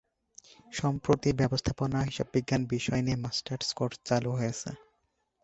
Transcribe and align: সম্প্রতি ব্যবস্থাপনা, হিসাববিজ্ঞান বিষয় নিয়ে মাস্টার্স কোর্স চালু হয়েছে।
সম্প্রতি 0.71 1.29
ব্যবস্থাপনা, 1.33 1.99
হিসাববিজ্ঞান 2.01 2.61
বিষয় 2.65 3.01
নিয়ে 3.01 3.21
মাস্টার্স 3.23 3.67
কোর্স 3.73 3.95
চালু 4.05 4.31
হয়েছে। 4.31 4.69